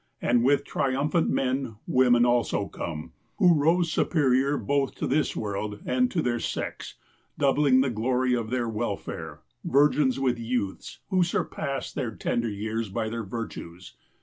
And 0.19 0.43
with 0.43 0.65
triumphant 0.65 1.29
men, 1.29 1.75
women 1.85 2.25
also 2.25 2.67
come, 2.67 3.13
who 3.37 3.53
rose 3.53 3.91
superior 3.91 4.57
both 4.57 4.95
to 4.95 5.05
this 5.05 5.35
world, 5.35 5.79
and 5.85 6.09
to 6.09 6.23
their 6.23 6.39
sex, 6.39 6.95
doubling 7.37 7.81
the 7.81 7.91
glory 7.91 8.33
of 8.35 8.49
their 8.49 8.67
welfare; 8.67 9.41
virgins 9.63 10.19
with 10.19 10.39
youths, 10.39 11.01
who 11.11 11.21
surpassed 11.21 11.93
their 11.93 12.15
tender 12.15 12.49
years 12.49 12.89
by 12.89 13.09
the' 13.09 13.21
virtues. 13.21 13.95